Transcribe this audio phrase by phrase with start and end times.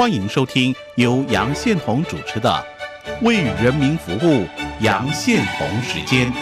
[0.00, 2.48] 欢迎收听由杨宪宏主持的
[3.22, 4.46] 《为人民服务》
[4.80, 6.32] 杨宪宏时间。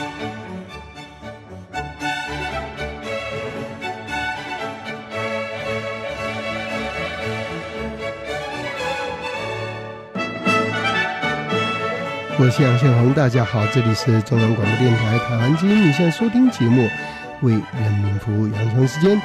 [12.39, 16.83] 我是杨宪宏，大家好，这里是中央广播电台台湾之音，你现在收听节目
[17.41, 19.21] 《为人民服务》杨雄时间。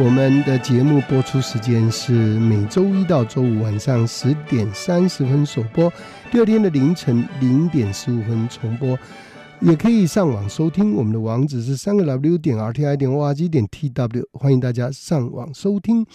[0.00, 5.92] 我们的节目播出时间是每周一到周五晚上十点三十分首播，
[6.30, 8.98] 第二天的凌晨零点十五分重播。
[9.60, 16.06] 也可以上网收听，我们的网址是三个 W 点 R T I 点 O R G 点 T W，欢迎大家上网收听。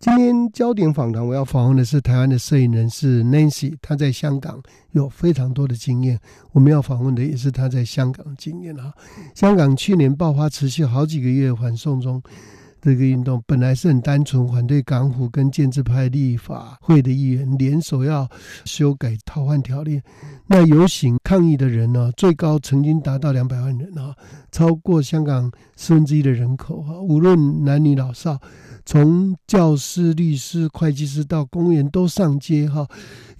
[0.00, 4.58] 今天焦点访谈我要访问的是台湾的摄影人士 Nancy，他在香港
[4.92, 6.18] 有非常多的经验，
[6.52, 8.94] 我们要访问的也是他在香港的经验啊。
[9.34, 12.22] 香港去年爆发持续好几个月反送中。
[12.84, 18.28] 这个运动本来是很单纯，反对港府跟建制派立法会的议员联手要
[18.66, 20.02] 修改逃犯条例。
[20.46, 24.14] 那游行抗议的人呢，最高曾经达到两百万人啊，
[24.52, 28.38] 超过香港四分之一的人口啊，无论男女老少。
[28.86, 32.86] 从教师、律师、会计师到公务员都上街哈，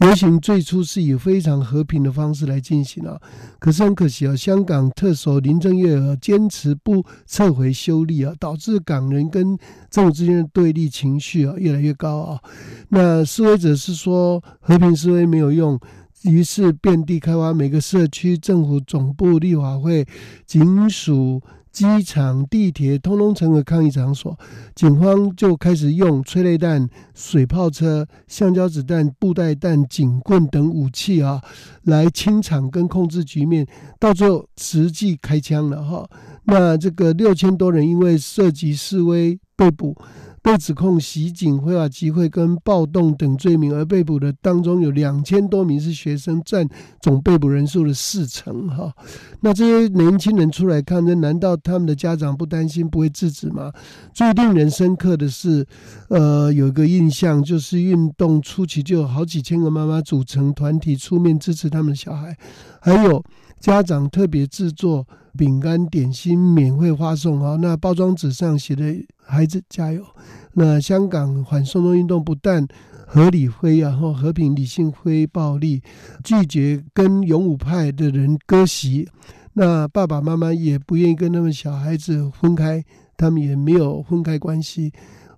[0.00, 3.20] 游行最初是以非常和平的方式来进行啊，
[3.58, 9.56] 可是很可惜啊，香港特首林郑月娥坚持不撤回修例啊，导致港人跟
[9.90, 12.40] 政府之间的对立情绪啊越来越高啊。
[12.88, 15.78] 那示威者是说和平示威没有用，
[16.22, 20.06] 于是遍地开花，每个社区、政府总部、立法会、
[20.46, 21.42] 警署。
[21.74, 24.38] 机场、地铁通通成为抗议场所，
[24.76, 31.42] 警方就开始用催泪弹、水炮车、橡胶子弹、布袋弹、警棍等武器啊，
[31.82, 33.66] 来清场跟控制局面，
[33.98, 36.08] 到最后实际开枪了哈。
[36.44, 39.96] 那这个六千多人因为涉及示威被捕。
[40.44, 46.68] 被指控袭警、非法集会跟暴动等罪名而被捕的当中，有两千多名是学生，占
[47.00, 48.68] 总被捕人数的四成。
[48.68, 48.92] 哈，
[49.40, 53.72] 那这些年轻人出来抗争，难道他们的家长不担心、不会制止吗？
[54.12, 55.66] 最令人深刻的是，
[56.08, 62.36] 呃，有一个印象就是运动初期就有好几千个妈妈组成团体出面支持他们的小孩，
[62.82, 63.24] 还有
[63.64, 65.08] 家长特别制作
[65.38, 67.42] 饼干、点心免费发送。
[67.42, 68.94] 啊，那包装纸上写的。
[69.26, 70.04] 孩子加油！
[70.52, 72.68] 那香港反送中运动不但
[73.06, 75.82] 合理非然后和平理性非暴力，
[76.22, 79.08] 拒绝跟勇武派的人割席。
[79.54, 82.84] 那爸爸妈妈也不愿意跟他们小孩子分开，
[83.16, 84.92] 他们也没有分开关系。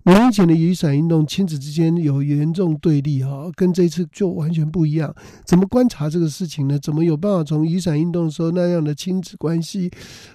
[0.06, 5.12] 五年前的雨伞运动，亲子之间有严重对立哈，跟这次就完全不一样。
[5.44, 6.78] 怎么观察这个事情呢？
[6.78, 9.90] 怎么有办法从雨伞运动的时候那样的亲子关系，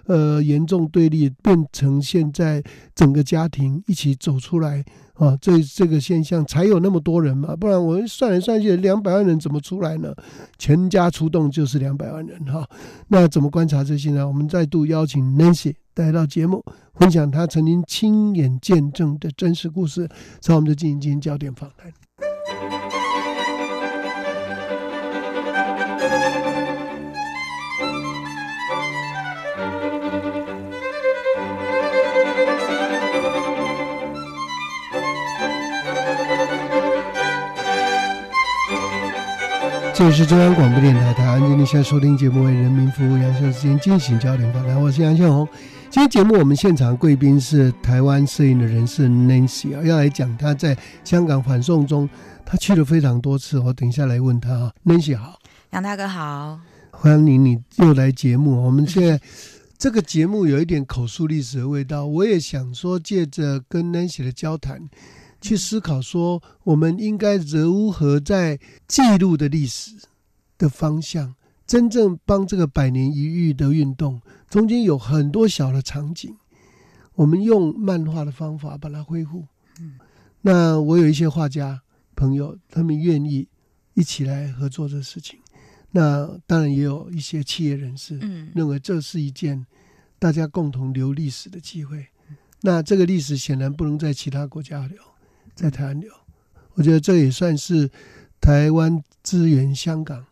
[0.08, 2.62] 呃，严重对立，变成现在
[2.94, 4.84] 整个家庭一起走出来？
[5.14, 10.14] 啊，这这个现象才有那么多人嘛，不然我们算来算去，两百万人怎么出来呢？
[10.58, 12.68] 全家出动就是两百万人哈。
[13.08, 14.28] 那怎么观察这些呢？
[14.28, 16.64] 我们再度邀请 Nancy 带到节目，
[16.94, 20.10] 分享他曾经亲眼见证的真实故事，
[20.40, 21.92] 在我们就进行进行焦点访谈。
[40.02, 44.82] 这里是中央广播电台台湾经济，现在收听节目为人民服务，杨秀时间进行交流访谈。
[44.82, 45.48] 我是杨秀红。
[45.92, 52.10] 今天节目我们现场贵宾是台湾摄影的人士 Nancy 啊，要来讲他在香港反送中，
[52.44, 53.60] 他去了非常多次。
[53.60, 55.38] 我等一下来问他啊，Nancy 好，
[55.70, 58.66] 杨大哥好，欢迎你又来节目。
[58.66, 59.22] 我们现在
[59.78, 64.82] 这个节目有一点口述历史的味道，我也想说借着跟 Nancy 的交谈。
[65.42, 69.92] 去思考说，我们应该如何在记录的历史
[70.58, 71.34] 的方向，
[71.66, 76.38] 真正帮这个百年一遇的运动中间有很多小的场景，
[77.16, 79.48] 我们用漫画的方法把它恢复。
[79.80, 79.94] 嗯，
[80.42, 81.82] 那我有一些画家
[82.16, 83.48] 朋友，他们愿意
[83.96, 85.40] 一起来合作这事情。
[85.92, 89.66] 那当然也有一些企业人士，嗯，认为这是一件
[90.20, 92.06] 大家共同留历史的机会。
[92.62, 94.98] 那这个历史显然不能在其他国家留。
[95.62, 96.12] 在台湾留，
[96.74, 97.88] 我觉得这也算是
[98.40, 100.26] 台湾支援香港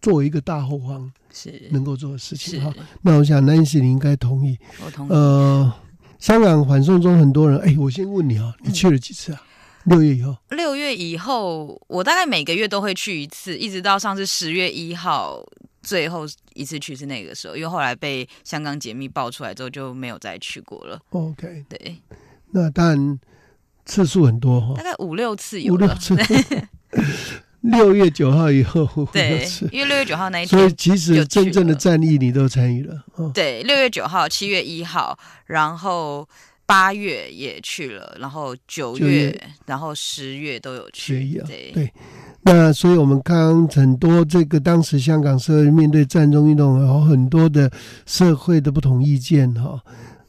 [0.00, 2.72] 作为一个大后方是能够做的事情哈。
[3.02, 5.10] 那我想南希你应该同意，我同意。
[5.10, 5.74] 呃，
[6.20, 9.42] 香港反送中很多人，哎，我先问你啊，你去了几次啊？
[9.86, 15.44] 六月以后，六月以后，我大概每个月都会去一次，一直到上次十月一号
[15.82, 16.24] 最后
[16.54, 21.00] 一次去是那个时候，因为后来被香港解密爆出来之后就没有再去过了。
[21.10, 21.96] OK，对，
[22.52, 23.18] 那当然。
[23.86, 26.14] 次数很多哈，大概五六次有，五六次。
[27.62, 33.28] 六月九号以后，对，因为六月九号那一天，所以其实真正的战役你都参与了哦。
[33.34, 36.28] 对，六月九号、七月一号，然后
[36.64, 41.40] 八月也去了，然后九九月，月然后十月都有去。
[41.40, 41.92] 啊，对对。
[42.42, 47.68] 那所以，我们刚刚很多这个当时香港社会面对战争运动，有很多的
[48.04, 49.82] 社会的不同意见哈。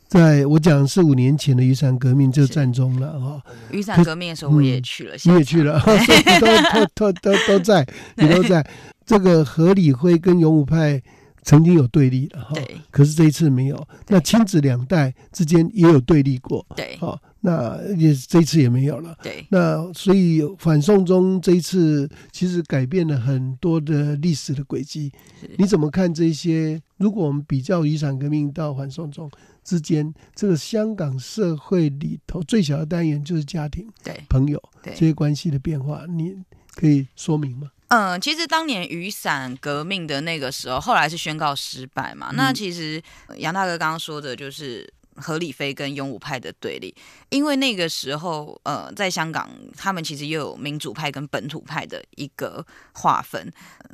[0.07, 6.47] 在我讲是五年前的雨伞革命就是战中了哈，雨伞革命的时候我也嗯去了，你也去了，所以都
[6.85, 8.65] 都都都都在， 你都在。
[9.05, 11.01] 这个何理辉跟勇武派
[11.43, 13.87] 曾经有对立了哈，对可是这一次没有。
[14.07, 19.15] 那亲子两代之间也有对立过，对好，那也这一次也没有了。
[19.23, 25.09] 对那所以反送中这一次其实改变了很多的历史的轨迹。
[25.57, 26.81] 你怎么看这些？
[26.97, 29.31] 如果我们比较雨伞革命到反送中
[29.67, 36.33] 之间，这个香港社会里头最小的单元就是家庭、对朋友对这些关系的变化，你
[36.73, 37.69] 可以说明吗？
[37.89, 42.31] 嗯，其实当年雨伞革命的那个时候，后来是宣告失败嘛。
[42.33, 46.95] 那嗯其实呃杨大哥刚刚说的就是何理飞跟勇武派的对立，
[47.29, 53.51] 因为那个时候呃，在香港他们其实又有民主派跟本土派的一个划分。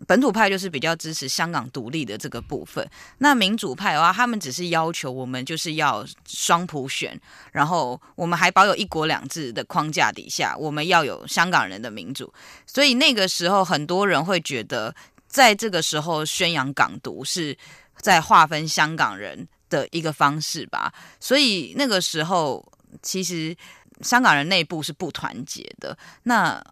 [0.08, 2.88] 本土派就是比较支持香港独立的这个部分，
[3.20, 7.20] 那民主派的话，他们只是要求我们就是要双普选，
[7.52, 12.32] 然后我们还保有一国两制的框架底下，我们要有香港人的民主。
[12.66, 14.94] 所以那个时候，很多人会觉得，
[15.28, 17.58] 在这个时候宣扬港独是
[18.02, 20.94] 在划分香港人的一个方式吧。
[21.20, 22.64] 所以那个时候，
[23.02, 23.56] 其实
[24.02, 25.98] 香港人内部是不团结的。
[26.24, 26.64] 那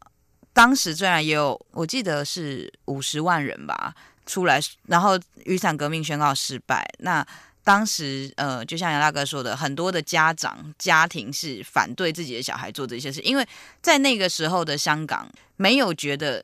[0.53, 3.95] 当时虽然也有，我记得是五十万人吧
[4.25, 6.88] 出来，然后雨伞革命宣告失败。
[7.00, 7.25] 那
[7.63, 13.47] 当时，呃，就像杨大哥说的，很多的家长家庭是反对自己的小孩做这些事，因为
[13.81, 16.44] 在那个时候的香港，没有觉得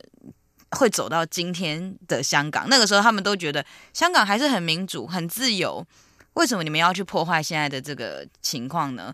[0.70, 2.66] 会走到今天的香港。
[2.68, 5.84] 那个时候，他们都觉得香港还是很民主、很自由。
[6.38, 9.12] 为什么你们要去破坏现在的这个情况呢？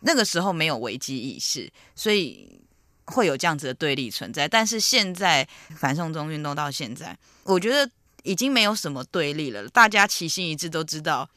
[0.00, 2.60] 那个时候没有危机意识，所以
[3.04, 4.48] 会有这样子的对立存在。
[4.48, 5.46] 但是现在
[5.76, 7.88] 反送中运动到现在，我觉得
[8.24, 11.28] 已经没有什么对立了，大家齐心一致都知道。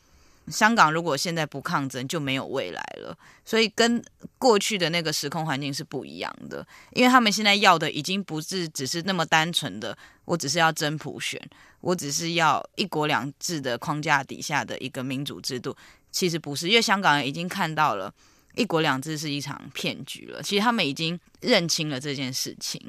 [0.49, 3.17] 香港如果现在不抗争，就没有未来了。
[3.45, 4.03] 所以跟
[4.37, 11.41] 过去的那个时空环境是不一样的，因为他们现在要的已经不是只是那么单纯的，我只是要真普选，
[11.81, 15.75] 我只是要一国两制的框架底下的一个民主制度。
[16.11, 18.11] 其实不是，因为香港人已经看到了
[18.55, 20.41] 一国两制是一场骗局了。
[20.41, 22.81] 其实他们已经认清了这件事情。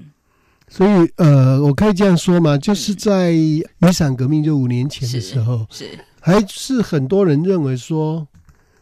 [0.68, 8.26] 所以呃，我可以这样说嘛，就是在雨伞革命就五年前的时候，是还是很多人认为说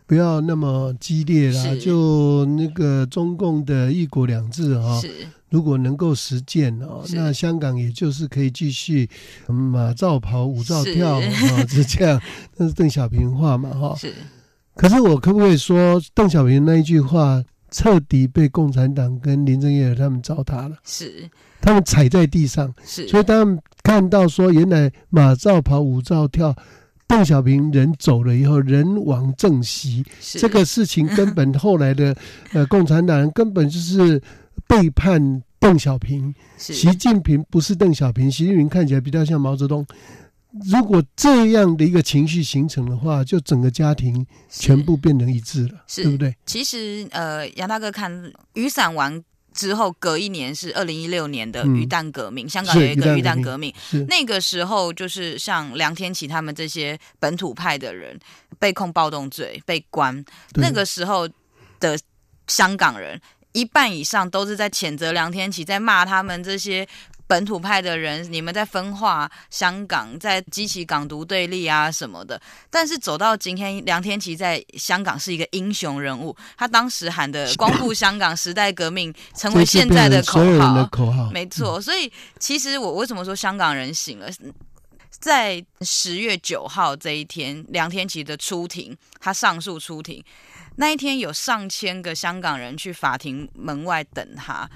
[0.07, 5.11] 不要那么激烈啦，就那个中共的一国两制啊、是。
[5.51, 9.09] 如果能够实践哦，那香港也就是可以继续
[9.49, 11.85] 嗯马照跑，舞照跳啊，是。
[11.85, 12.21] 这样。
[12.57, 13.95] 那是邓小平话嘛哈。
[13.97, 14.13] 是。
[14.75, 21.29] 可是我可不可以说，邓小平那一句话彻底被共产党跟林郑月娥他们糟蹋了，是。
[21.61, 26.55] 他们踩在地上，是，所以他们看到说，原来马照跑，舞照跳。
[27.09, 32.15] 邓小平人走了以后，人亡政息，这个事情根本后来的
[32.53, 34.23] 呃共产党人根本就是
[34.67, 36.33] 背叛邓小平。
[36.59, 39.85] 是习近平不是邓小平，习近平看起来比较像毛泽东。
[40.71, 46.35] 如果这样的一个情绪形成的话，就整个家庭全部变成一致了，是对不对？
[46.47, 48.11] 其实，呃，杨大哥看
[48.55, 49.23] 雨伞完
[49.59, 53.75] 之后，隔一年是二零一六年的嗯鱼蛋革命，香港有一个鱼鱼蛋革命。
[54.07, 58.17] 那个时候，就是像梁天琦他们这些本土派的人
[58.61, 60.25] 被控暴动罪被关，
[60.55, 61.29] 那个时候
[61.81, 61.99] 的
[62.47, 66.87] 香港人一半以上都是在谴责梁天琦，在骂他们这些。
[67.29, 72.41] 本土派的人，你们在分化香港，在激起港独对立啊什么的。
[72.71, 80.87] 但是走到今天，梁天琦在香港是一个英雄人物，他当时喊的“光复香港，时代革命”成为现在的口号的号。
[80.87, 84.29] 口号，没错，所以其实我为什么说香港人醒了？
[85.11, 90.25] 在十月九号这一天，梁天琦的出庭，他上诉出庭
[90.77, 94.71] 那一天，有上千个香港人去法庭门外等他，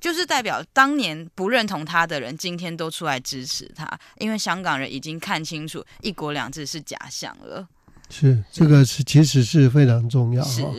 [0.00, 3.88] 就是代表当年不认同他的人，今天都出来支持他，
[4.18, 7.66] 因为香港人已经看清楚一国两制是假象了。
[8.08, 10.72] 是这个是其实是非常重要是哈。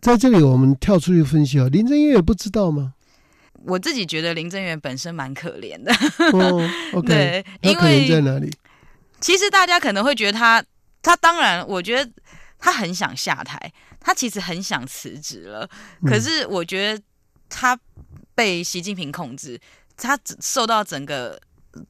[0.00, 2.94] 在这里我们跳出去分析啊，林正月也不知道吗？
[3.64, 5.92] 我自己觉得林正元本身蛮可怜的，
[6.32, 8.50] 哦，OK，对，可能在为哪里？
[9.20, 10.64] 其实大家可能会觉得他，
[11.02, 12.10] 他当然，我觉得
[12.58, 15.68] 他很想下台，他其实很想辞职了。
[16.02, 17.02] 嗯可是我觉得
[17.48, 17.76] 他
[18.38, 19.60] 被习近平控制，
[19.96, 21.36] 他受到整个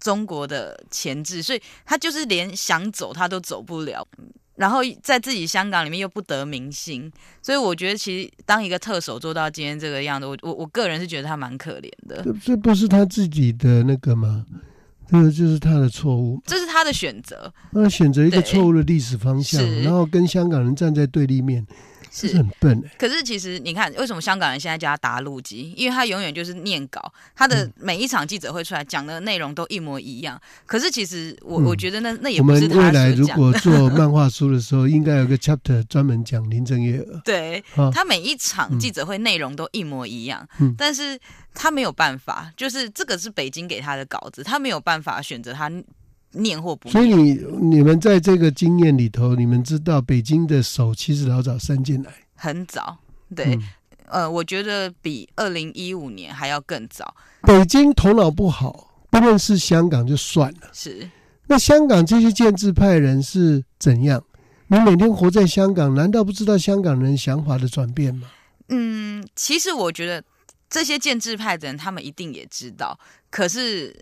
[0.01, 4.09] 中国的钳制，所以他就是连想走他都走不了。
[4.57, 7.13] 然后在自己香港里面又不得民心，
[7.43, 12.23] 所以我觉得其实当一个特首做到今天这个样子，我我我个人是觉得他蛮可怜的。
[12.25, 14.47] 这这不是他自己的那个吗？
[15.11, 17.53] 这个就是他的错误，这是他的选择。
[17.75, 21.67] 他选择一个错误的历史方向，然后跟香港人站在对立面。
[22.11, 25.73] 是很笨哎，可是其实你看，为什么香港人现在叫他打路机？
[25.77, 30.41] 因为他永远就是念稿，他的每一场记者会出来讲的内容都一模一样。
[30.67, 37.21] 可是其实我我觉得那那也不是他我们未来如果做漫画书的时候，应该有个 chapter 专门讲林正月娥。
[37.25, 37.63] 对，
[37.93, 40.47] 他每一场记者会内容都一模一样，
[40.77, 41.19] 但是
[41.55, 45.71] 他没有办法，就是这个是北京给他的稿子，他没有办法选择他。
[46.39, 46.89] 念或不？
[46.89, 52.97] 所以你你们在这个经验里头，你们知道北京的手其实老早伸进来，很早。
[53.37, 53.59] 对，
[54.07, 57.15] 呃，我觉得比二零一五年还要更早。
[57.43, 60.71] 北京头脑不好，不认识香港就算了。
[60.73, 61.11] 是。
[61.47, 64.23] 那香港这些建制派人是怎样？
[64.69, 68.29] 你每天活在香港，难道不知道香港人想法的转变吗？
[68.69, 70.23] 嗯，其实我觉得
[70.71, 72.99] 这些建制派的人，他们一定也知道。
[73.31, 73.95] 可是。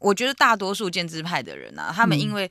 [0.00, 2.50] 我觉得大多数建制派的人啊，他们因为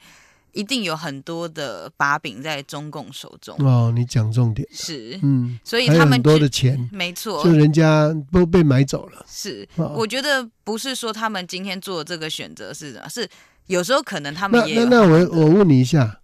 [0.52, 3.56] 一定有很多的把柄在中共手中。
[3.60, 9.26] 哦，你讲重点是，嗯，所以他们很多的钱，没错，就人家都被买走了。
[9.28, 13.30] 是，我觉得不是说他们今天做这个选择是什么，是
[13.68, 14.76] 有时候可能他们也……
[14.76, 16.20] 那那我我问你一下，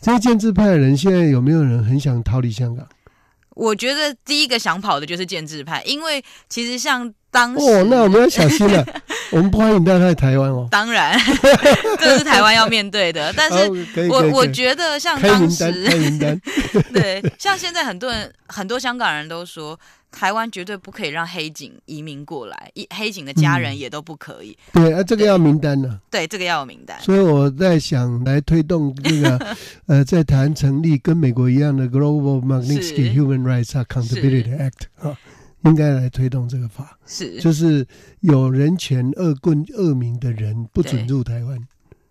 [0.00, 2.88] 这些建制派的人现在有没有人很想逃离香港？
[3.60, 7.12] 我觉得第一个想跑的就是建制派，因为其实像。
[7.32, 8.84] 当时哦，那我们要小心了。
[9.30, 10.66] 我们不欢迎他在台湾哦。
[10.68, 11.16] 当然，
[11.96, 13.32] 这是台湾要面对的。
[13.38, 15.70] 但是，我我觉得像当时，
[16.92, 19.78] 对，像现在很多人，很多香港人都说，
[20.10, 24.56] 台湾绝对不可以让黑警移民过来，一黑警的家人也都不可以。
[24.72, 26.00] 对啊，这个要名单呢。
[26.10, 27.00] 对，这个要有名单。
[27.00, 35.16] 所以我在想来推动这个 呃，在台湾成立跟美国一样的 Global Magnitsky Human Rights Accountability Act 啊。
[35.64, 37.86] 应该来推动这个法，是就是
[38.20, 41.58] 有人权恶棍恶名的人不准入台湾。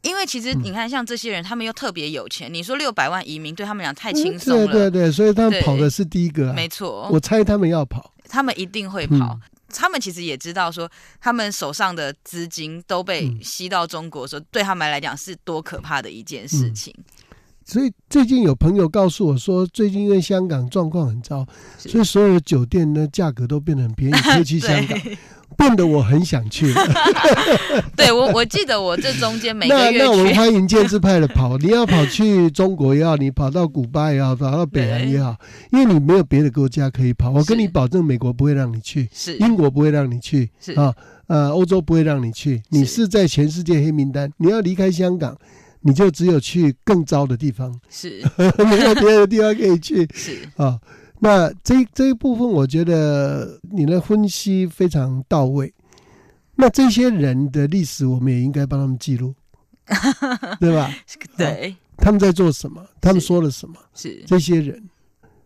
[0.01, 2.53] 因为其实你看，像这些人，他们又特别有钱。
[2.53, 7.09] 你说六百万移民对他们讲太轻松了，对对对，所以他们跑的是第一个，没错。
[7.11, 9.39] 我猜他们要跑，他们一定会跑。
[9.71, 10.89] 他们其实也知道说，
[11.21, 16.95] 他们手上的资金都被吸到中国，说对他们来讲是多可怕的一件事情。
[17.65, 21.45] 所以最近有朋友告诉我说，最近因为香港状况很糟，
[21.77, 24.99] 所以所有的酒店呢价格都变得很便宜，可以去香港，
[25.57, 26.73] 变得我很想去。
[27.95, 35.35] 对我，我记得我这中间每个月那那我们欢迎建制派的跑， 你要跑去中国也好，你跑到古巴也好，跑到北韩也好，
[35.71, 37.31] 因为你没有别的国家可以跑。
[37.31, 40.93] 我跟你保证，美国不会让你去，是英国不会让你去，是啊，
[41.27, 45.37] 呃，欧洲不会让你去，你是在全世界黑名单，你要离开香港。
[45.81, 50.77] 你就只有去更糟的地方，是 没有别的地方可以去，是啊。
[51.19, 55.73] 那这这一部分，我觉得你的分析非常到位。
[56.55, 59.33] 那这些人的历史，我们也应该帮他们记录，
[60.59, 60.89] 对吧？
[61.37, 62.85] 对，他们在做什么？
[62.99, 63.75] 他们说了什么？
[63.93, 64.81] 是这些人。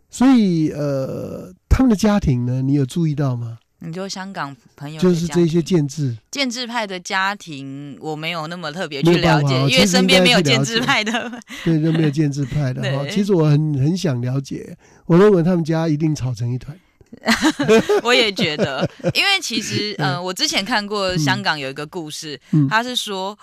[0.10, 2.62] 所以，呃，他们的家庭呢？
[2.62, 3.58] 你有注意到吗？
[3.86, 11.32] 你就香港朋友就是这些建制建制派的家庭，我没有那么特别去了解，因为身边没有建制派的，
[11.66, 13.06] 对，都没有建制派的 哈。
[13.10, 16.78] 其实我很很想了解，我认为他们家一定吵成一团。
[18.04, 23.38] 我也觉得，因为其实， 嗯，我之前看过香港有一个故事，他是说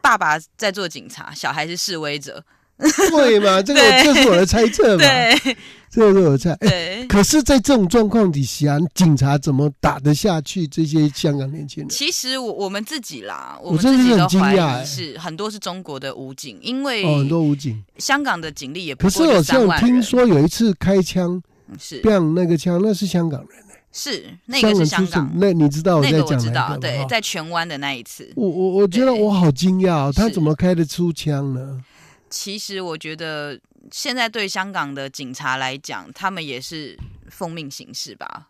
[0.00, 2.44] 爸爸在做警察，小孩是示威者。
[3.10, 3.60] 对嘛？
[3.64, 4.98] 这个这是我的猜测嘛？
[4.98, 5.56] 对，
[5.90, 6.54] 这个是我猜。
[6.56, 7.06] 对。
[7.06, 11.88] 可是，在这种状况底下，警察怎么打得下去这些香港年轻人？
[11.88, 19.20] 其实，我我们自己啦，我们自己都怀疑是很多是中国的武警，因为很多武警，香港的警力也不是。
[19.20, 21.42] 可是，我像听说有一次开枪，
[21.78, 23.48] 是让那个枪，那是香港人
[23.90, 25.32] 是那个是香港。
[25.36, 26.78] 那你知道我在讲哪个？
[26.78, 28.30] 对，在荃湾的那一次。
[28.36, 31.80] 我我我觉得我好惊讶，他怎么开得出枪呢？
[32.28, 33.58] 其实我觉得，
[33.92, 38.48] 现在对香港的警察来讲，他们也是奉命行事吧？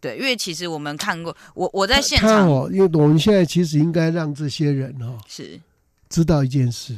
[0.00, 5.60] 对，因为其实我们看过，我我在现场哦，因为我们现在其实应该让这些人哦，是
[6.08, 6.96] 知道一件事：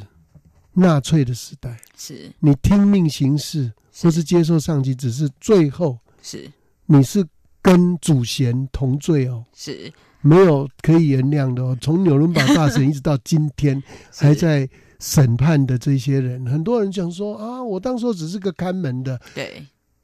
[0.71, 6.49] 纳粹的时代，是你听命行事或是接受上级只是，最后是
[6.85, 7.27] 你是
[7.61, 11.77] 跟祖先同罪哦，是没有可以原谅的哦。
[11.81, 13.83] 从纽伦堡大 审一直到今天，
[14.15, 14.69] 还在。
[15.03, 19.19] 审判的这些人，很多人讲说啊，我当时只是个看门的。
[19.35, 19.61] 对，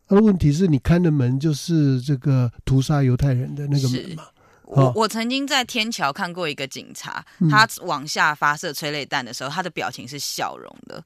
[0.07, 4.25] 而问题是你看的门就是这个屠杀犹太人的那个门嘛。
[4.65, 11.01] 我我曾经在天桥看过一个警察，他往下发射催泪弹的时候，他的表情是笑容的。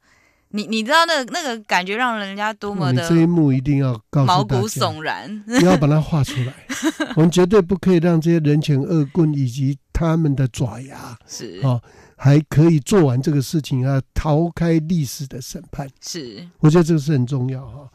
[0.50, 6.54] 你你知道那那个感觉让人家多么的这一幕一定要告诉毛骨悚然，你要把它画出来。
[7.16, 11.80] 我们绝对不可以让这些人前恶棍以及他们的爪牙是啊，
[12.16, 15.90] 还可以做完这个事情啊，逃开历史的审判。
[16.02, 17.90] 是，我觉得这个是很重要哈。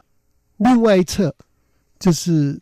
[0.57, 1.33] 另外一侧
[1.99, 2.59] 就是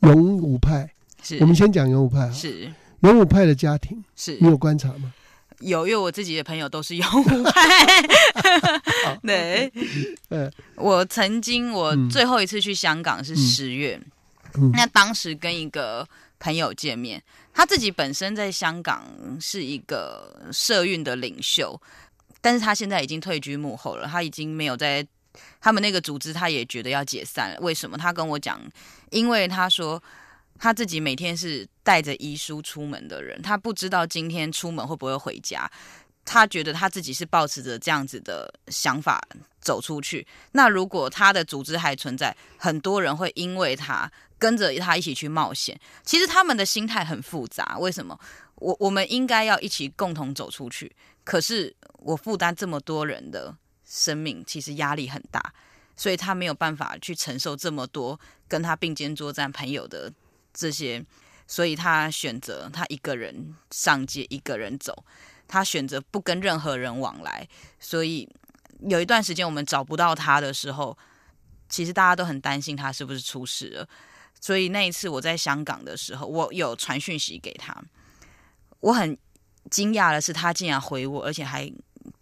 [0.00, 0.88] 勇武派，
[1.22, 1.38] 是。
[1.38, 2.32] 我们先讲勇武派啊。
[2.32, 2.72] 是。
[3.00, 4.38] 勇武派的家庭，是。
[4.40, 5.12] 你有观察吗？
[5.60, 7.52] 有，因为我自己的朋友都是勇武派。
[9.22, 9.72] 对，
[10.28, 14.00] 呃， 我曾经我最后一次去香港是十月，
[14.72, 16.04] 那当时跟一个
[16.42, 17.22] 朋友见面，
[17.54, 19.06] 他自己本身在香港
[19.40, 21.80] 是一个社运的领袖，
[22.40, 25.06] 但是他现在已经退居幕后了，他已经没有在
[25.60, 27.60] 他们那个组织，他也觉得要解散了。
[27.60, 27.96] 为什么？
[27.96, 28.60] 他跟我讲，
[29.10, 30.02] 因为他说。
[30.58, 35.68] 他自己每天是带着遗书出门的人，他不知道今天出门会不会回家。
[36.24, 39.20] 他觉得他自己是保持着这样子的想法
[39.60, 40.26] 走出去。
[40.52, 45.78] 那如果他的组织还存在，很多人会因为他跟着他一起去冒险。
[46.04, 47.76] 其实他们的心态很复杂。
[47.78, 48.18] 为什么？
[48.56, 50.94] 我我们应该要一起共同走出去。
[51.24, 55.52] 可是我负担这么多人的生命，其实压力很大，
[55.96, 60.12] 所以他没有办法去承受这么多跟他并肩作战朋友的。
[60.54, 61.02] 这些，
[61.46, 65.04] 所以他选择他一个人上街，一个人走。
[65.52, 67.46] 他选择不跟任何人往来。
[67.78, 68.26] 所以
[68.80, 70.96] 有一段时间我们找不到他的时候，
[71.68, 73.88] 其实大家都很担心他是不是出事了。
[74.40, 77.76] 所以那一次我在香港的时候，我有传讯息给他。
[78.80, 79.16] 我很
[79.70, 81.70] 惊讶的是，他竟然回我，而且还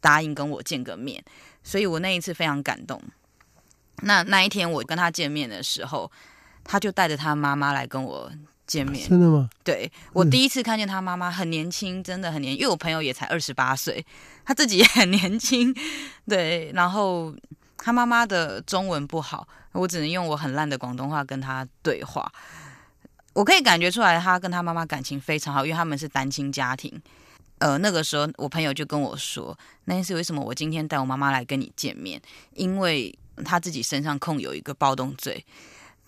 [0.01, 1.25] 答应跟我见个面。
[1.63, 3.01] 所以我那一次非常感动。
[4.03, 6.11] 那那一天我跟他见面的时候。
[6.63, 8.31] 他就带着他妈妈来跟我
[8.71, 9.51] 见面，真的吗？
[9.65, 14.07] 对我第一次看见他妈妈很年轻，真的很年，因为我朋友也才二十八岁，
[14.45, 15.75] 他自己也很年轻，
[16.29, 16.71] 对。
[16.73, 17.35] 然后
[17.77, 22.31] 他妈妈的中文不好，我只能用我很烂的广东话跟他对话。
[23.33, 27.03] 我可以感觉出来，他跟他妈妈感情非常好，因为他们是单亲家庭。
[27.59, 32.23] 呃，那个时候我朋友就跟我说，那是为什么我今天带我妈妈来跟你见面，
[32.55, 33.13] 因为
[33.45, 35.45] 他自己身上控有一个暴动罪。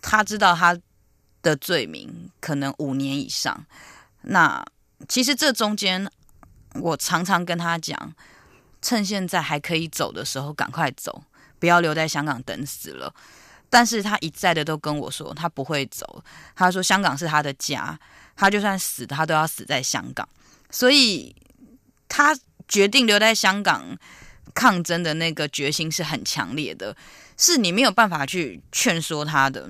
[0.01, 0.77] 他知道他
[1.43, 3.67] 的罪名可能五年以上。
[4.23, 4.65] 那
[5.09, 6.09] 其实这中间，
[6.75, 8.15] 我常常跟他讲，
[8.81, 11.25] 趁现在还可以走的时候，赶快走，
[11.59, 13.13] 不要留在香港等死了。
[13.69, 16.23] 但是他一再的都跟我说，他不会走。
[16.55, 17.99] 他说香港是他的家，
[18.37, 20.29] 他就算死，他都要死在香港。
[20.71, 21.35] 所以
[22.07, 22.37] 他
[22.69, 23.97] 决定留在香港
[24.55, 26.95] 抗争的那个决心是很强烈的，
[27.39, 29.69] 是你没有办法去劝说他的。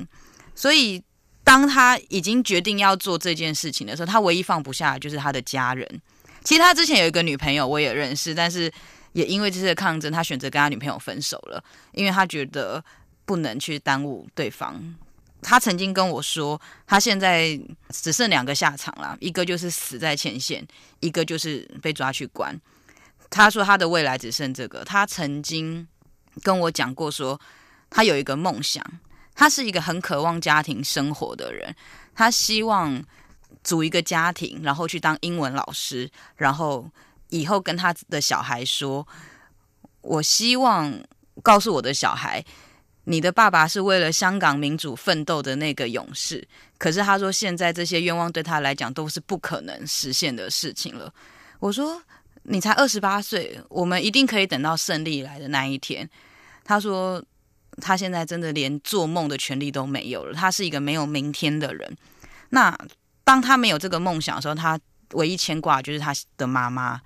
[0.55, 1.03] 所以，
[1.45, 6.01] 当他已经决定要做这件事情的时候，他唯一放不下就是他的家人。
[6.45, 8.73] 其实他之前有一个女朋友，我也认识，但是
[9.13, 12.83] 也因为这次抗争，他选择跟他女朋友分手了，因为他觉得
[13.25, 14.95] 不能去耽误对方。
[15.41, 20.65] 他曾经跟我说，他现在只剩两个下场了，一个就是死在前线，
[21.01, 22.57] 一个就是被抓去关。
[23.29, 24.85] 他说他的未来只剩这个。
[24.85, 25.87] 他曾经
[26.43, 27.41] 跟我讲过，说
[27.91, 28.85] 他有一个梦想。
[29.35, 31.75] 他是一个很渴望家庭生活的人，
[32.15, 33.03] 他希望
[33.65, 36.89] 组一个家庭，然后去当英文老师，然后
[37.31, 39.07] 以后跟他的小孩说
[40.03, 40.93] ：“我希望
[41.43, 42.45] 告诉我的小孩，
[43.05, 51.13] 你的爸爸是为了香港民主奋斗的那个勇士。”可是他说，现在这些愿望对他来讲都是不可能实现的事情了。
[51.59, 52.03] 我说
[52.45, 56.09] ：“你才二十八岁，我们一定可以等到胜利来的那一天。”
[56.65, 57.25] 他说。
[57.81, 60.35] 他现在真的连做梦的权利都没有了。
[60.35, 61.97] 他是一个没有明天的人。
[62.51, 62.77] 那
[63.25, 64.79] 当他没有这个梦想的时候，他
[65.13, 67.01] 唯一牵挂就是他的妈妈。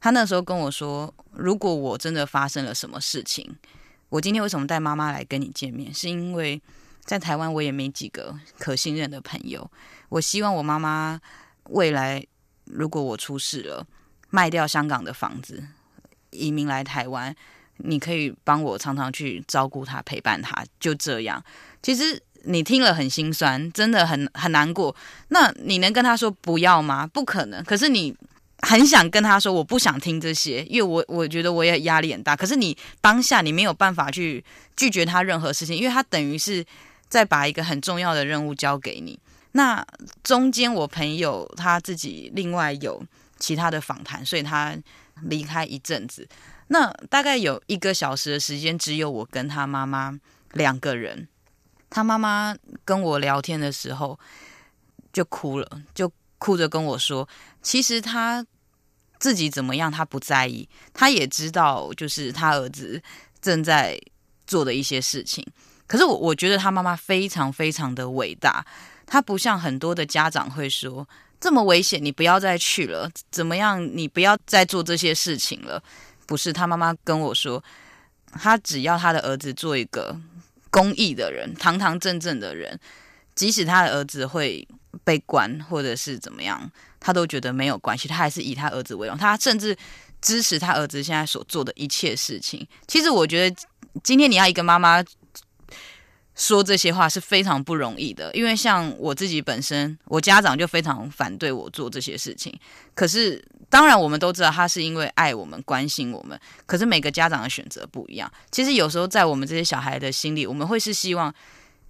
[0.00, 3.54] 他那时候跟我说：“如果我真的发生了什么事情，
[4.08, 5.92] 我今天为什么带妈妈来跟你见面？
[5.92, 6.60] 是因为
[7.04, 9.68] 在台湾我也没几个可信任的朋友。
[10.08, 11.20] 我希望我妈妈
[11.70, 12.24] 未来
[12.64, 13.86] 如果我出事了，
[14.30, 15.66] 卖掉香港的房子，
[16.30, 17.34] 移民来台湾。”
[17.78, 21.42] 你可以帮我常常去照顾他、陪伴他，就这样。
[21.82, 24.94] 其实你听了很心酸，真的很很难过。
[25.28, 27.06] 那你能跟他说不要吗？
[27.06, 27.62] 不可能。
[27.64, 28.14] 可是你
[28.60, 32.34] 很想跟他说，我不想听这些，因为我我觉得我也压力很大。
[32.34, 34.44] 可是你当下你没有办法去
[34.76, 36.64] 拒绝他任何事情，因为他等于是
[37.08, 39.18] 在把一个很重要的任务交给你。
[39.52, 39.84] 那
[40.22, 43.02] 中间我朋友他自己另外有
[43.38, 44.76] 其他的访谈，所以他
[45.22, 46.28] 离开一阵子。
[46.68, 50.18] 那大概有一个小时的时间，只有我跟他妈妈
[50.52, 51.28] 两个人。
[51.88, 54.18] 他妈妈跟我聊天的时候
[55.12, 57.26] 就哭了，就哭着跟我说，
[57.62, 58.44] 其实他
[59.18, 63.00] 自己怎么样，他不在意，他也知道，就是他儿子
[63.40, 63.98] 正在
[64.46, 65.46] 做的一些事情。
[65.86, 68.66] 可是我我觉得他妈妈非常非常的伟大，
[69.06, 71.08] 他不像很多的家长会说
[71.40, 75.80] 这么危险，你不要再去了，怎么样，你不要再做这些事情了。
[76.26, 77.62] 不是，他妈妈跟我说，
[78.32, 80.18] 他只要他的儿子做一个
[80.70, 82.78] 公益的人，堂堂正正的人，
[83.34, 84.66] 即使他的儿子会
[85.04, 89.76] 被关或者是怎么样，他都觉得没有关系，他还是以他儿子为荣，他甚至
[90.20, 92.66] 支持他儿子现在所做的一切事情。
[92.86, 93.56] 其实我觉得，
[94.02, 95.02] 今天你要一个妈妈。
[96.36, 102.52] 说这些话是非常不容易的，因为像我自己本身，我家长就非常反对我做这些事情。
[102.94, 106.38] 可是，当然我们都知道他是因为爱我们、关心我们。
[106.66, 108.30] 可是每个家长的选择不一样。
[108.50, 111.34] 其实有时候在我们这些小孩的心里，我们会是希望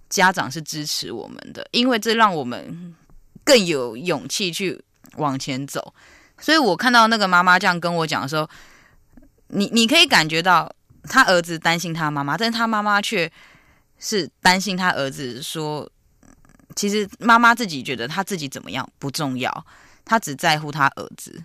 [0.09, 2.95] 家长是支持我们的，因为这让我们
[3.43, 4.81] 更有勇气去
[5.17, 5.93] 往前走。
[6.39, 8.49] 所以我看到那个妈妈这样跟我讲的时候，
[9.49, 13.29] 你你可以感觉到他儿子担心他妈妈，但是他妈妈却。
[13.99, 15.89] 是担心他儿子说，
[16.75, 19.65] 其实妈妈自己觉得他自己怎么样不重要，
[20.05, 21.43] 他只在乎他儿子。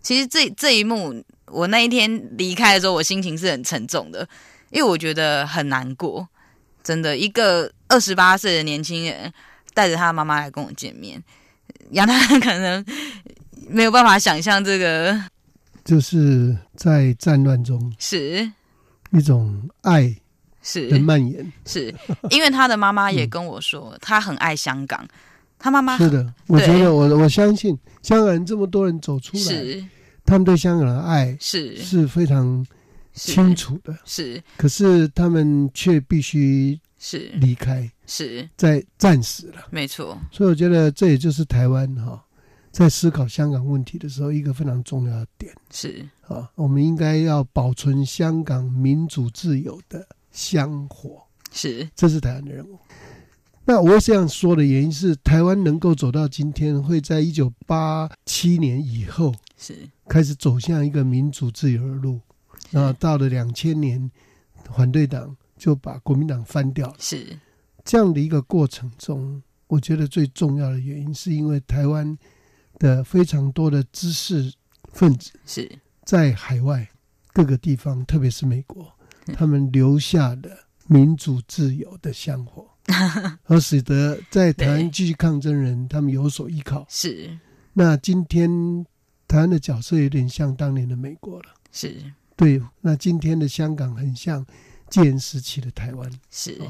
[0.00, 4.28] 其实这这一幕，我那一天离开的时候，我心情是很沉重的，
[4.70, 6.28] 因为我觉得很难过。
[6.82, 9.32] 真的，一个二十八岁的年轻人
[9.74, 11.22] 带着他妈妈来跟我见面，
[11.90, 12.84] 杨太可能
[13.68, 15.24] 没有办法想象这个，
[15.84, 18.50] 就是在战乱中是
[19.12, 20.16] 一种爱。
[20.62, 20.88] 是。
[20.88, 21.94] 的蔓延，是。
[22.30, 25.06] 因为他的妈妈也跟我说，他很爱香港。
[25.58, 29.84] 他妈妈是的，我觉得我我相信香港人这么多人走出来，是。
[30.24, 31.76] 他们对香港的爱是。
[31.76, 32.66] 是非常
[33.12, 33.96] 清楚的。
[34.04, 37.30] 是，可是他们却必须是。
[37.34, 38.48] 离开，是。
[38.56, 39.66] 在暂时了。
[39.70, 42.20] 没错，所以我觉得这也就是台湾哈
[42.72, 45.54] 在思考香港问题的时候一个非常重要的点。
[45.70, 46.04] 是。
[46.26, 50.04] 啊，我们应该要保存香港民主自由的。
[50.32, 52.78] 香火是，这是台湾的任务。
[53.64, 62.20] 那我这样说的原因是，台湾能够走到今天，会在一九八七年以后是开始走向一个民主自由的路。
[62.70, 64.10] 然后到了两千年，
[64.74, 66.96] 反对党就把国民党翻掉了。
[66.98, 67.38] 是
[67.84, 72.18] 这样的一个过程中，我觉得最重要的原因是因为台湾
[72.78, 74.52] 的非常多的知识
[74.92, 75.70] 分子是
[76.04, 76.88] 在海外
[77.32, 78.92] 各个地方，特别是美国。
[79.34, 82.68] 他们留下的民主自由的香火，
[83.44, 86.84] 而使得在台湾继续抗争人，他们有所依靠。
[86.88, 87.38] 是，
[87.72, 88.50] 那今天
[89.28, 91.54] 台湾的角色有点像当年的美国了。
[91.70, 92.02] 是，
[92.36, 92.60] 对。
[92.80, 94.44] 那今天的香港很像
[94.90, 96.10] 建时期的台湾。
[96.30, 96.60] 是，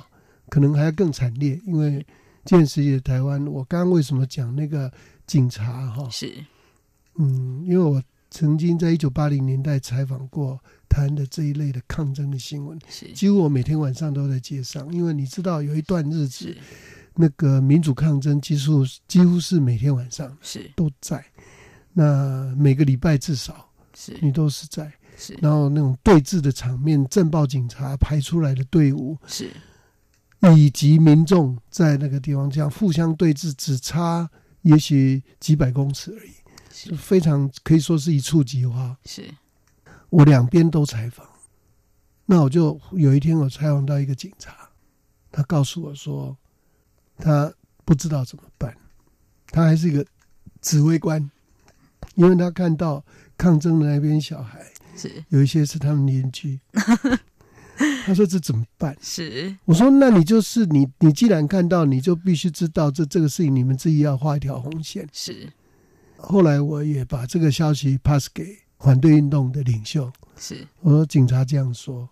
[0.49, 2.07] 可能还要更惨烈，因为
[2.45, 4.93] 建时期的台湾，我刚刚为什么讲那个
[5.27, 5.91] 警察？
[5.91, 6.45] 哈，是，
[7.17, 10.59] 嗯，因为我曾经在一九八零年代采访过。
[10.88, 12.79] 台湾的这一类的抗争的新闻，
[13.14, 16.55] 几乎我每天晚上都在街上，因为你知道有一段日子，
[17.14, 20.71] 那个民主抗争几乎几乎是每天晚上是。
[20.77, 21.25] 都在，
[21.95, 24.18] 那每个礼拜至少是。
[24.21, 25.33] 你都是在，是。
[25.40, 29.51] 然后那种对峙的场面，镇暴警察排出来的队伍是，
[30.55, 34.29] 以及民众在那个地方这样互相对峙，只差
[34.61, 36.33] 也许几百公尺而已，
[36.72, 36.94] 是。
[36.96, 39.28] 非常可以说是一触即发，是。
[40.11, 41.26] 我两边都采访，
[42.26, 44.70] 那我就有一天我采访到一个警察，
[45.30, 46.37] 他告诉我说，
[47.18, 47.52] 他
[47.85, 48.76] 不知道怎么办，
[49.48, 50.04] 他还是一个
[50.61, 51.30] 指挥官，
[52.14, 53.04] 因为他看到
[53.38, 54.64] 抗争的那边小孩
[54.96, 55.24] 是。
[55.28, 56.61] 有一些是他们邻居，
[58.04, 58.94] 他说这怎么办？
[59.00, 59.56] 是。
[59.64, 65.08] 我说那你就是你，你既然看到，你就必须知道这这个事情，你们自己要画一条红线。
[65.11, 65.50] 是，
[66.22, 68.58] 后来我也把这个消息 pass 给。
[68.85, 72.08] 反对运动的领袖是我说警察这样说。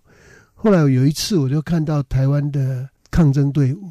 [0.54, 3.90] 后来有一次，我就看到台湾的抗争队伍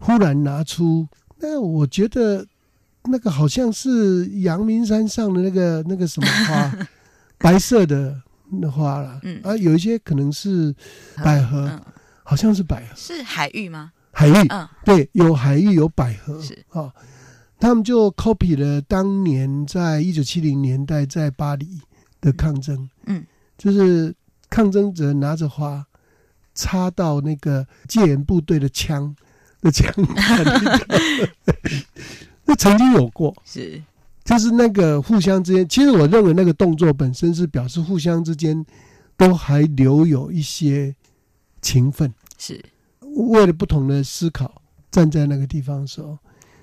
[0.00, 2.44] 忽然拿出那我觉得
[3.04, 6.76] 那个好像是阳明山上的那个那个什么花，
[7.38, 9.20] 白色的那花了。
[9.22, 10.74] 嗯啊，有一些可能是
[11.22, 11.80] 百合，
[12.24, 12.96] 好像是百合。
[12.96, 13.92] 是海芋吗？
[14.10, 16.92] 海芋，嗯，对，有海芋有百合是啊。
[17.58, 21.80] 他们就 copy 了当年在一九七零年代在巴黎。
[22.20, 23.24] 的抗争，嗯，
[23.56, 24.12] 就是
[24.50, 25.86] 抗争者拿着花
[26.52, 29.14] 插到那个戒严部队的枪
[29.60, 29.88] 的枪，
[32.44, 33.80] 那曾经有过，是，
[34.24, 38.66] 就是那个互相之间，其实我认为那个动作本身是表示互相之间
[39.16, 40.92] 都还留有一些
[41.62, 42.60] 情分，是。
[43.00, 46.18] 为了不同的思考站在那个地方的时候，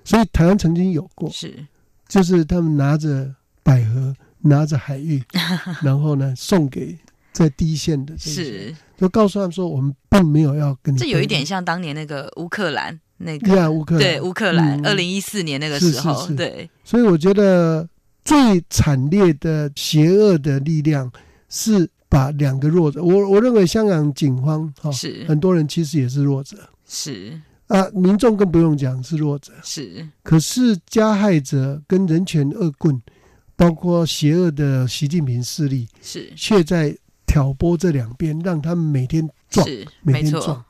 [0.06, 1.54] 所以台湾曾经有过，是。
[2.08, 3.30] 就是他们拿着
[3.64, 5.22] 百合，拿着海芋，
[5.84, 6.98] 然后呢送给
[7.34, 14.02] 在第一线的这些，是，就告诉他们说，我们并没有要跟你这有一点像当年那个乌克兰那立，个，呀，乌克兰。
[14.02, 14.86] 对乌克兰，嗯。
[14.86, 17.90] 二零一四年那个是时候，是是对，所以我觉得
[18.24, 21.12] 最惨烈的邪恶的力量
[21.50, 21.90] 是。
[22.08, 26.56] 把两个弱者，我我认为香港警方哈、是很多人其实也是弱者
[26.88, 33.02] 是啊，民众更不用讲是弱者，是，可是加害者跟人权恶棍，
[33.56, 36.32] 包括邪恶的习近平势力，是。
[36.36, 40.64] 却在挑拨这两边，让他们每天撞，是，每天撞，，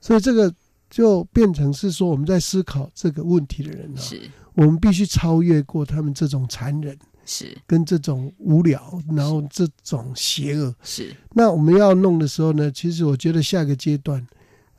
[0.00, 0.52] 所以这个
[0.90, 4.20] 就变成是说我们在思考这个问题的人啊，是。
[4.54, 6.98] 我们必须超越过他们这种残忍。
[7.24, 7.56] 是。
[7.68, 10.74] 跟这种无聊，然后这种邪恶。
[10.82, 11.14] 是。
[11.30, 14.26] 那我们要弄的时候呢，其实我觉得下个阶段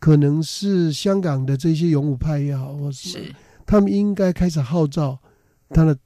[0.04, 3.36] 可能是香港的这些勇武派也好，或是是。
[3.66, 5.18] 他们应该开始号召
[5.70, 5.98] 他的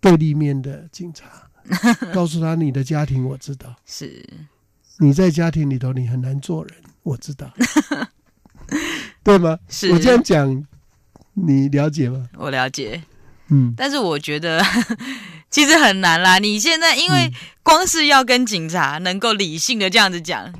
[0.00, 1.26] 对立面的警察，
[2.14, 4.26] 告诉他你的家庭我知道，是，
[5.00, 7.52] 你在家庭里头你很难做人，我知道，
[9.22, 9.58] 对吗？
[9.68, 9.92] 是。
[9.92, 10.66] 我这样讲，
[11.34, 12.26] 你了解吗？
[12.38, 13.02] 我了解，
[13.48, 14.64] 嗯，但是我觉得
[15.50, 16.38] 其实很难啦。
[16.38, 17.32] 你现在因为嗯。
[17.64, 20.52] 光是要跟警察能够理性的这样子讲，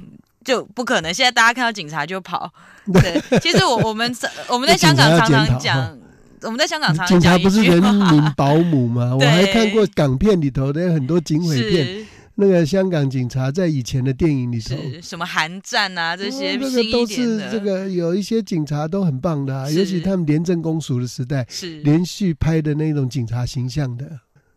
[0.44, 1.12] 就不可能。
[1.12, 2.52] 现在大家看到警察就跑。
[2.92, 4.12] 对，其实我我们
[4.48, 5.96] 我们在香港常常讲，
[6.42, 9.14] 我们在香港常警察常讲一不是人，民保姆吗？
[9.18, 24.04] 我还看过港片里头的很多警匪片，那个香港警察在以前的电影里头，是什么寒战啊这些哦那个都是，这个有一些警察都很棒的、啊，尤其他们廉政公署的时代，是连续拍的那种警察形象的，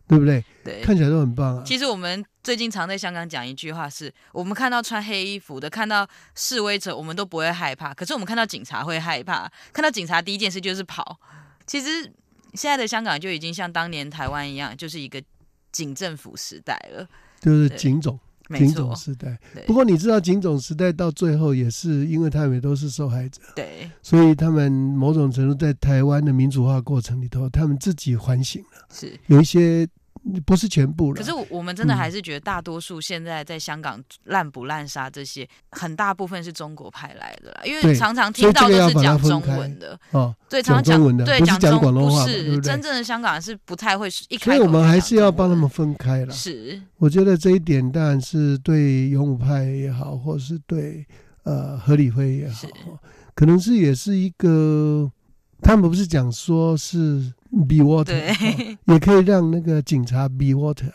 [0.08, 0.44] 对不对？
[0.64, 0.80] 对。
[0.82, 1.62] 看起来都很棒啊。
[1.64, 11.18] 其实我们最近常在香港讲一句话是，我们看到穿黑衣服的，看到示威者，我们都不会害怕，可是我们看到警察会害怕，看到警察第一件事就是跑。
[11.66, 12.04] 其实
[12.54, 15.20] 现在的香港就已经像当年台湾一样，就是一个
[15.72, 17.04] 警政府时代了。
[17.40, 18.16] 就是警种，
[18.48, 19.36] 没警种，时代。
[19.66, 29.18] 不过你知道，警种时代到最后也是因为他们都是受害者，对所以他们某种程度在台湾的民主化过程里头，他们自己反省了，是。
[29.26, 29.84] 有一些
[30.44, 31.16] 不是全部了。
[31.16, 39.98] 可是我我们真的嗯还是觉得，大多数现在在香港滥捕滥杀这些，很大部分是中国派来的啦，因为常常听到都是讲中文的。
[40.10, 46.32] 哦，对，常常讲中文的对讲中广东话是对真正的香港人是不太会一所以我们还是要帮他们分开了。
[46.32, 51.06] 是我觉得这一点当然是对勇武派也好，或是对
[51.44, 52.68] 呃何理辉也好，
[53.34, 55.10] 可能是也是一个，
[55.62, 57.32] 他们不是讲说是
[57.64, 58.74] be water，对。
[58.74, 60.92] 哦也可以让那个警察 be water。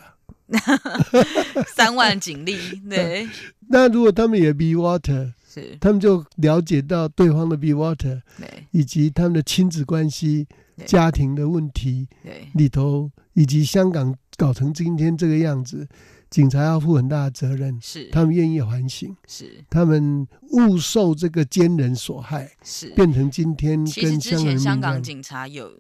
[1.74, 2.58] 三万警力，
[2.90, 3.26] 对，
[3.70, 8.68] 那如果他们也 be water，是，他们就了解到对方的 be water，对。
[8.72, 10.46] 以及他们的亲子关系、
[10.86, 12.50] 家庭的问题对。
[12.54, 15.88] 里头，以及香港搞成今天这个样子，
[16.30, 17.80] 警察要负很大的责任。
[17.82, 19.64] 是，他们愿意反省，是。
[19.70, 22.90] 他们误受这个奸人所害，是。
[22.90, 24.20] 变成今天跟
[24.60, 25.72] 香港警察有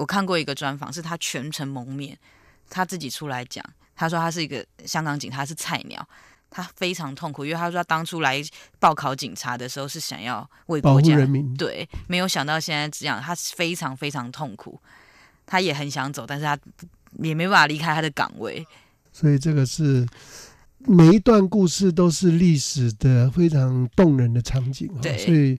[0.00, 2.16] 我看过一个专访，是他全程蒙面，
[2.70, 3.62] 他自己出来讲，
[3.94, 6.08] 他说他是一个香港警察，是菜鸟。
[6.52, 8.42] 他非常痛苦，因为他说他当初来
[8.80, 11.54] 报考警察的时候是想要为国家人民。
[11.54, 14.80] 对，没有想到现在这样，他非常非常痛苦，
[15.46, 16.58] 他也很想走，但是他
[17.22, 18.66] 也没办法离开他的岗位。
[19.12, 20.04] 所以这个是
[20.78, 24.98] 每一段故事都是历史的非常动人的场景啊。
[25.00, 25.56] 对所以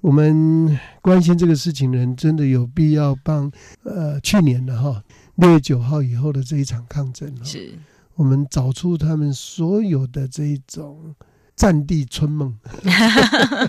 [0.00, 3.50] 我们关心这个事情的人，真的有必要帮
[3.84, 5.02] 呃去年的哈
[5.36, 7.74] 六月九号以后的这一场抗争哦，是，
[8.14, 11.14] 我们找出他们所有的这一种
[11.54, 12.56] 战地春梦。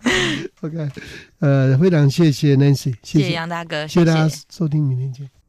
[0.60, 0.90] OK，
[1.38, 5.39] 呃，非常谢谢 Nancy，谢谢谢杨大哥，谢谢大家收听，明天见。